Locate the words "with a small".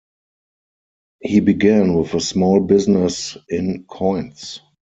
1.93-2.59